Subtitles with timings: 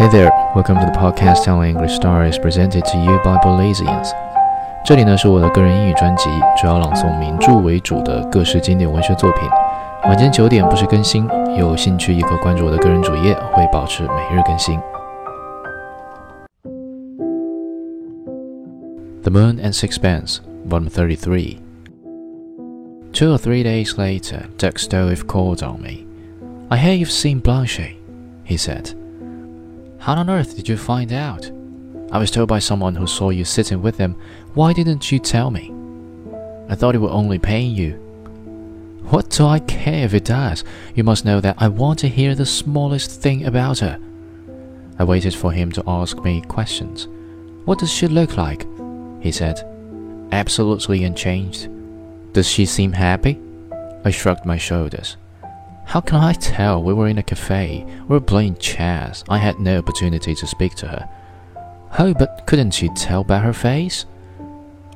[0.00, 4.10] Hey there, welcome to the podcast telling English stories presented to you by Belizeans。
[4.82, 6.24] 这里呢是我的个人英语专辑，
[6.58, 9.42] 主要朗诵名著为主的各式经典文学作品。
[10.04, 14.80] 晚间九点不时更新，有兴趣也可关注我的个人主页，会保持每日更新。
[19.20, 21.58] The Moon and Sixpence, Volume 33.
[23.12, 26.06] Two or three days later, Dirk Stroeve called on me.
[26.70, 27.96] I hear you've seen Blanche,"
[28.46, 28.98] he said.
[30.00, 31.50] How on earth did you find out?
[32.10, 34.16] I was told by someone who saw you sitting with him.
[34.54, 35.74] Why didn't you tell me?
[36.70, 37.92] I thought it would only pain you.
[39.10, 40.64] What do I care if it does?
[40.94, 44.00] You must know that I want to hear the smallest thing about her.
[44.98, 47.06] I waited for him to ask me questions.
[47.66, 48.66] What does she look like?
[49.20, 49.62] He said.
[50.32, 51.68] Absolutely unchanged.
[52.32, 53.38] Does she seem happy?
[54.04, 55.18] I shrugged my shoulders.
[55.90, 56.80] How can I tell?
[56.84, 57.84] We were in a cafe.
[58.02, 59.24] We were playing chess.
[59.28, 61.08] I had no opportunity to speak to her.
[61.98, 64.06] Oh, but couldn't you tell by her face?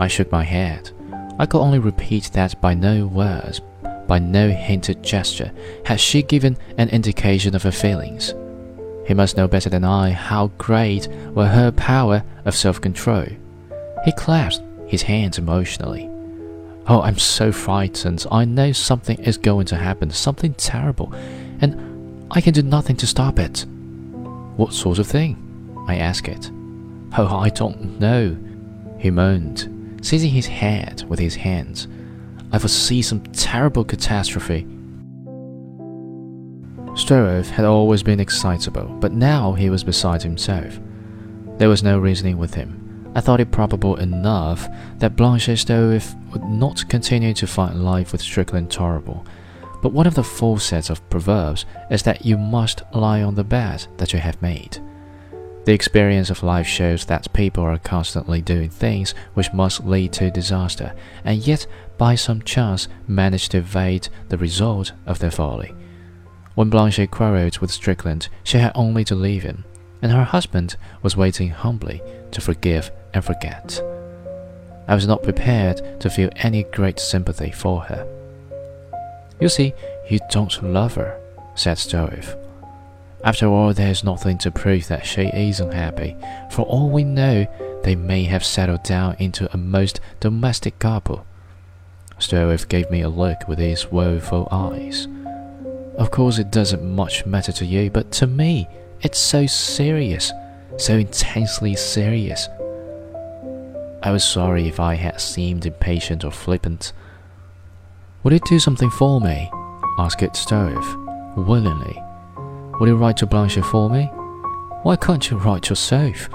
[0.00, 0.90] I shook my head.
[1.38, 3.60] I could only repeat that by no words,
[4.08, 5.52] by no hinted gesture,
[5.84, 8.34] had she given an indication of her feelings.
[9.06, 13.26] He must know better than I how great were her power of self control.
[14.04, 16.10] He clasped his hands emotionally.
[16.92, 18.26] Oh, I'm so frightened.
[18.32, 21.14] I know something is going to happen, something terrible,
[21.60, 23.64] and I can do nothing to stop it.
[24.56, 25.84] What sort of thing?
[25.86, 26.50] I asked it.
[27.16, 28.36] Oh, I don't know,
[28.98, 31.86] he moaned, seizing his head with his hands.
[32.50, 34.66] I foresee some terrible catastrophe.
[36.94, 40.80] Stroeve had always been excitable, but now he was beside himself.
[41.58, 42.89] There was no reasoning with him.
[43.14, 48.20] I thought it probable enough that Blanche Stroeve would not continue to find life with
[48.20, 49.26] Strickland tolerable.
[49.82, 53.44] But one of the four sets of proverbs is that you must lie on the
[53.44, 54.78] bed that you have made.
[55.64, 60.30] The experience of life shows that people are constantly doing things which must lead to
[60.30, 61.66] disaster, and yet
[61.98, 65.74] by some chance manage to evade the result of their folly.
[66.54, 69.64] When Blanche quarreled with Strickland, she had only to leave him,
[70.02, 72.02] and her husband was waiting humbly
[72.32, 73.82] to forgive and forget.
[74.88, 78.06] I was not prepared to feel any great sympathy for her.
[79.40, 79.72] You see,
[80.08, 81.18] you don't love her,
[81.54, 82.36] said Stroeve.
[83.22, 86.16] After all, there is nothing to prove that she is unhappy.
[86.50, 87.46] For all we know,
[87.82, 91.26] they may have settled down into a most domestic couple.
[92.18, 95.06] Stroeve gave me a look with his woeful eyes.
[95.96, 98.68] Of course, it doesn't much matter to you, but to me,
[99.02, 100.32] it's so serious,
[100.76, 102.48] so intensely serious.
[104.02, 106.92] I was sorry if I had seemed impatient or flippant.
[108.22, 109.50] Would it do something for me?
[109.98, 112.02] asked Stroeve, willingly.
[112.78, 114.04] Would you write to Blanche for me?
[114.82, 116.28] Why can't you write yourself?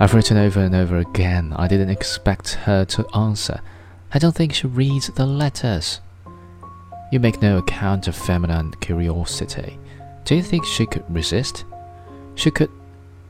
[0.00, 1.52] I've written over and over again.
[1.56, 3.60] I didn't expect her to answer.
[4.12, 6.00] I don't think she reads the letters.
[7.10, 9.78] You make no account of feminine curiosity.
[10.28, 11.64] Do you think she could resist?
[12.34, 12.70] She could.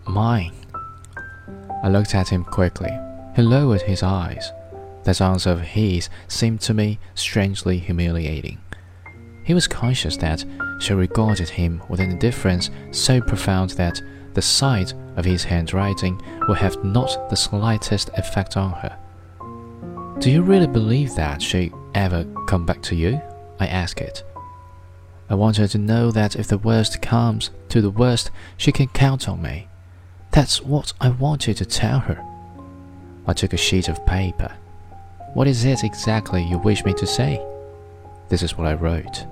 [0.09, 0.53] Mine.
[1.85, 2.91] I looked at him quickly.
[3.37, 4.51] He lowered his eyes.
[5.05, 8.59] That answer of his seemed to me strangely humiliating.
[9.45, 10.45] He was conscious that
[10.81, 14.03] she regarded him with an indifference so profound that
[14.35, 18.99] the sight of his handwriting would have not the slightest effect on her.
[20.19, 23.23] Do you really believe that she ever come back to you?
[23.61, 24.25] I asked it.
[25.31, 28.89] I want her to know that if the worst comes to the worst, she can
[28.89, 29.69] count on me.
[30.31, 32.25] That's what I wanted to tell her.
[33.27, 34.53] I took a sheet of paper.
[35.35, 37.45] What is it exactly you wish me to say?
[38.29, 39.27] This is what I wrote.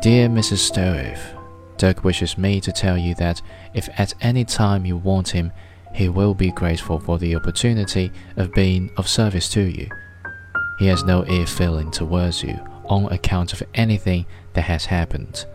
[0.00, 0.70] Dear Mrs.
[0.70, 1.20] Stroeve,
[1.76, 3.42] Dirk wishes me to tell you that
[3.74, 5.52] if at any time you want him,
[5.94, 9.88] he will be grateful for the opportunity of being of service to you.
[10.78, 15.46] He has no ill feeling towards you on account of anything that has happened.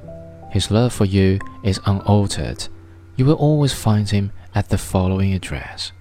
[0.51, 2.67] His love for you is unaltered
[3.15, 5.91] you will always find him at the following address